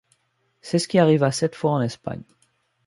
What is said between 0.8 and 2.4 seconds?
qui arriva cette fois en Espagne.